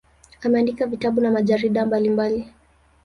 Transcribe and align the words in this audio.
Ameandika 0.43 0.85
vitabu 0.85 1.21
na 1.21 1.31
majarida 1.31 1.85
mbalimbali. 1.85 2.53